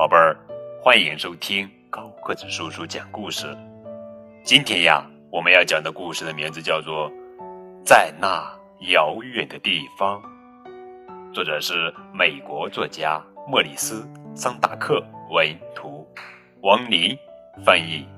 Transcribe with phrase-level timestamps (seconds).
[0.00, 0.34] 宝贝儿，
[0.80, 3.54] 欢迎收听高个子叔叔讲故事。
[4.42, 7.10] 今天呀，我们要讲的故事的名字叫做
[7.84, 8.50] 《在那
[8.92, 10.22] 遥远的地方》，
[11.34, 16.08] 作者是美国作家莫里斯·桑达克文图，
[16.62, 17.14] 王林
[17.62, 18.08] 翻译，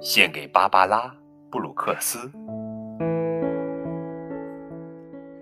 [0.00, 1.00] 献给芭芭拉·
[1.50, 2.32] 布鲁克斯。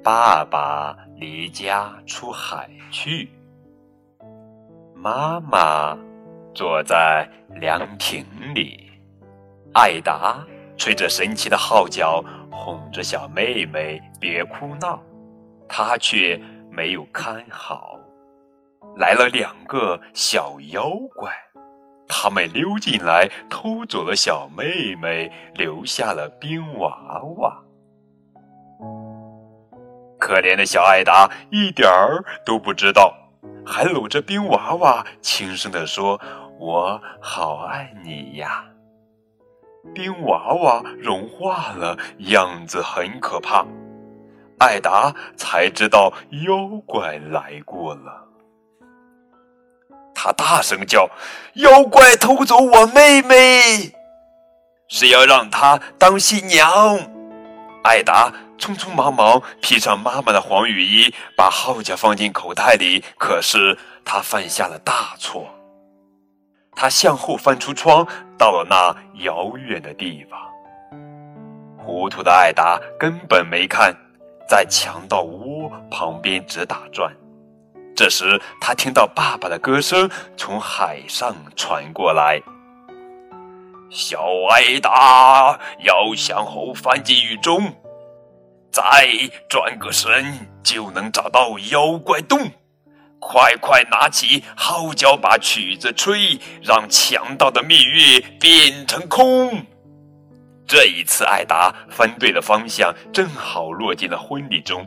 [0.03, 3.31] 爸爸离家出海去。
[5.07, 5.97] 妈妈
[6.53, 7.29] 坐在
[7.61, 8.91] 凉亭里，
[9.73, 10.45] 艾达
[10.77, 12.21] 吹着神奇的号角，
[12.51, 15.01] 哄着小妹妹别哭闹。
[15.69, 16.37] 她却
[16.73, 17.97] 没有看好，
[18.97, 21.33] 来了两个小妖怪，
[22.09, 27.63] 他们溜进来，偷走了小妹妹，留下了冰娃娃。
[30.19, 33.15] 可怜的小艾达一点儿都不知道。
[33.65, 36.21] 还搂着冰娃娃，轻声地说
[36.59, 38.65] ：“我好爱你呀。”
[39.95, 43.65] 冰娃娃融化了，样子很可怕。
[44.59, 46.13] 艾达才知道
[46.47, 48.25] 妖怪来过了，
[50.15, 51.09] 他大声叫
[51.57, 53.93] ：“妖怪偷走我妹妹，
[54.89, 56.99] 是要让她当新娘。”
[57.85, 58.33] 艾达。
[58.59, 63.05] 匆匆忙忙披上妈妈的黄雨衣，把号角放进口袋里。
[63.19, 65.49] 可是他犯下了大错，
[66.75, 68.07] 他向后翻出窗，
[68.39, 70.41] 到了那遥远的地方。
[71.79, 73.95] 糊涂的艾达根本没看，
[74.49, 77.15] 在强盗窝旁边直打转。
[77.95, 82.43] 这时他听到爸爸的歌声从海上传过来
[83.89, 87.73] ：“小艾达要向后翻进雨中。”
[88.77, 89.09] 再
[89.49, 90.23] 转个身
[90.63, 92.39] 就能找到妖怪洞，
[93.19, 99.65] 快快拿起号角，把曲子吹，让强盗的蜜月变成空。
[100.67, 104.87] 这一次，艾达分对了方向，正好落进了婚礼中。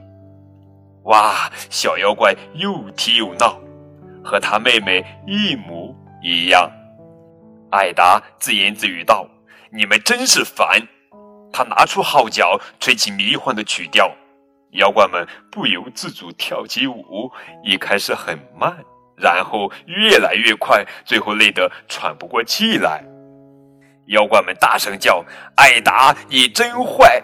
[1.05, 3.59] 哇，小妖怪又踢又闹，
[4.23, 6.69] 和他妹妹一模一样。
[7.71, 9.27] 艾达自言自语道
[9.73, 10.79] ：“你们真是烦。”
[11.51, 14.11] 他拿出号角，吹起迷幻的曲调，
[14.71, 17.31] 妖怪们不由自主跳起舞。
[17.63, 18.77] 一开始很慢，
[19.17, 23.03] 然后越来越快，最后累得喘不过气来。
[24.07, 25.23] 妖怪们大声叫
[25.55, 27.21] ：“艾达，你真坏！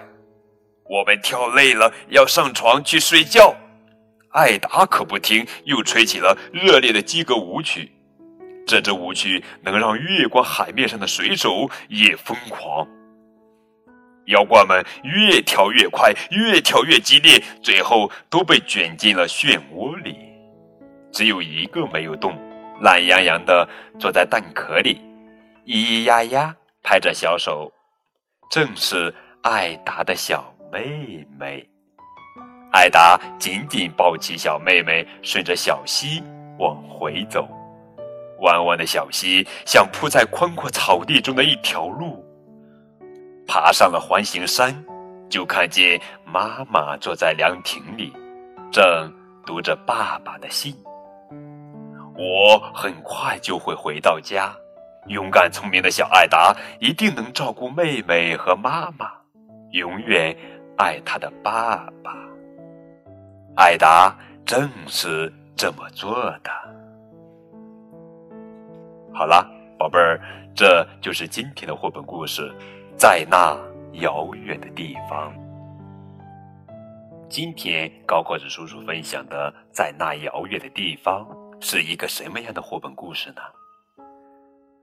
[0.87, 3.55] 我们跳累了，要上床去睡觉。”
[4.33, 7.91] 艾达可不听，又吹起了热烈的鸡歌舞曲。
[8.67, 12.87] 这支舞曲能让月光海面上的水手也疯狂。
[14.27, 20.17] 妖怪们越跳越快，越跳越激烈，最后都被卷进了漩涡里。
[21.11, 22.35] 只有一个没有动，
[22.81, 23.67] 懒洋洋的
[23.99, 24.99] 坐在蛋壳里，
[25.65, 27.71] 咿咿呀呀拍着小手。
[28.49, 31.63] 正是艾达的小妹妹。
[32.71, 36.21] 艾达紧紧抱起小妹妹，顺着小溪
[36.57, 37.47] 往回走。
[38.39, 42.24] 弯弯的小溪像铺在宽阔草地中的一条路。
[43.47, 44.75] 爬上了环形山，
[45.29, 48.11] 就看见妈妈坐在凉亭里，
[48.71, 49.11] 正
[49.45, 50.75] 读着爸爸的信。
[52.17, 54.53] 我很快就会回到家。
[55.07, 59.11] 勇敢聪明的小艾达一定能照顾妹妹和妈妈，
[59.71, 60.35] 永远
[60.77, 62.15] 爱她的爸爸。
[63.55, 66.49] 艾达正是这么做的。
[69.13, 69.47] 好了，
[69.77, 70.19] 宝贝儿，
[70.55, 72.51] 这就是今天的绘本故事。
[72.97, 73.57] 在那
[73.99, 75.33] 遥远的地方，
[77.29, 81.27] 今天高个子叔叔分享的《在那遥远的地方》
[81.63, 83.41] 是一个什么样的绘本故事呢？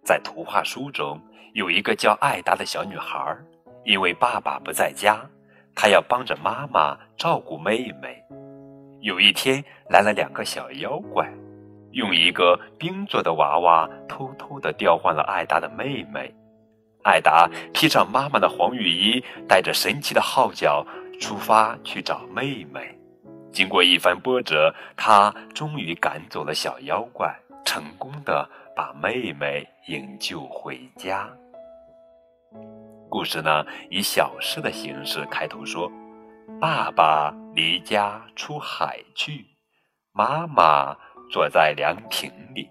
[0.04, 1.18] 在图画书中，
[1.54, 3.34] 有一个叫艾达的小女孩，
[3.84, 5.24] 因为爸爸不在家，
[5.74, 8.22] 她要帮着妈妈照顾妹妹。
[9.00, 11.32] 有一天，来了两个小妖怪，
[11.92, 16.32] 用一个冰做的娃娃偷偷的调换了艾达的妹妹。
[17.04, 20.86] 艾达披上妈妈的黄雨衣，带着神奇的号角
[21.20, 22.96] 出发去找妹妹。
[23.52, 27.34] 经过一番波折，他终于赶走了小妖怪，
[27.64, 31.28] 成功的把妹妹营救回家。
[33.10, 35.90] 故事呢，以小诗的形式开头说
[36.60, 39.44] ：“爸爸离家出海去，
[40.12, 40.96] 妈妈
[41.30, 42.70] 坐在凉亭里。”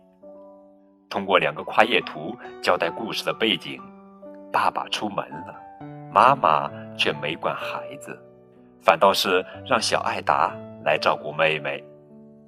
[1.11, 3.79] 通过两个跨页图交代故事的背景。
[4.51, 5.55] 爸爸出门了，
[6.11, 8.17] 妈妈却没管孩子，
[8.81, 10.53] 反倒是让小艾达
[10.83, 11.83] 来照顾妹妹。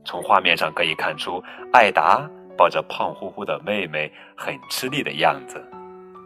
[0.06, 1.42] 从画面上可以看出，
[1.72, 5.64] 艾达抱着胖乎乎的妹妹，很吃力的样子。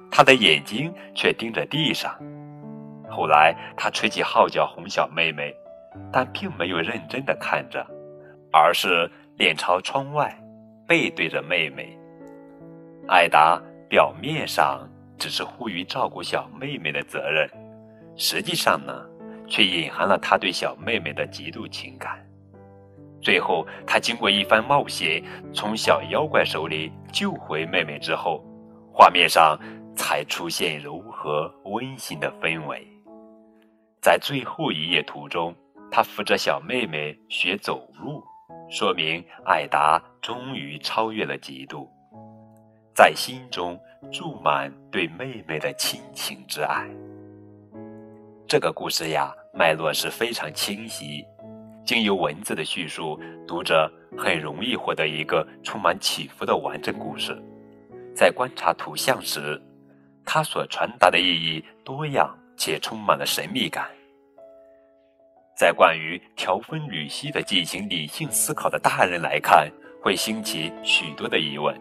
[0.09, 2.12] 他的眼睛却盯着地上。
[3.09, 5.56] 后来，他吹起号角哄小妹妹，
[6.12, 7.85] 但并没有认真的看着，
[8.51, 10.35] 而是脸朝窗外，
[10.88, 11.95] 背对着妹妹。
[13.07, 17.50] 艾达表面上只是出于照顾小妹妹的责任，
[18.16, 19.06] 实际上呢，
[19.48, 22.24] 却隐含了他对小妹妹的极度情感。
[23.22, 28.44] 最后，他经过一番冒险，从小妖怪手里救回妹妹之后，
[28.94, 29.60] 画面上
[29.96, 32.88] 才出现柔和温馨的氛围。
[34.00, 35.54] 在最后一页图中，
[35.92, 38.24] 他扶着小妹妹学走路，
[38.69, 41.88] 说明艾达终于超越了嫉妒，
[42.97, 43.79] 在心中
[44.11, 46.89] 注满对妹妹的亲情之爱。
[48.47, 51.23] 这个故事呀，脉络是非常清晰。
[51.85, 57.39] 经由文字的叙述，读者很容易获得一个充满起伏的完整故事。
[58.15, 59.61] 在观察图像时，
[60.25, 63.88] 它所传达的意义多样且充满了神秘感。
[65.55, 69.71] 在关于条分缕析的进行理性思考的大人来看，
[70.01, 71.79] 会兴起许多的疑问。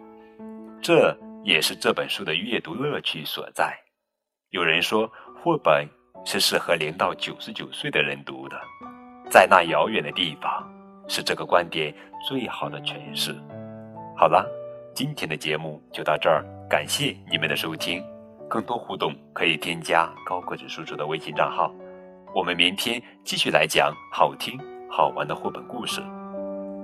[0.87, 3.77] 这也是这本书的阅读乐趣所在。
[4.51, 5.11] 有人说，
[5.43, 5.85] 绘本
[6.25, 8.57] 是适合零到九十九岁的人读的。
[9.29, 10.65] 在那遥远的地方，
[11.09, 11.93] 是这个观点
[12.29, 13.35] 最好的诠释。
[14.17, 14.49] 好了，
[14.95, 18.01] 今天的节目就到这儿，感谢你们的收听。
[18.49, 21.75] 更多互动可以添加高个子叔叔的微信账号。
[22.33, 24.57] 我们明天继续来讲好听
[24.89, 26.01] 好玩的绘本故事，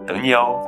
[0.05, 0.61] 等你哦。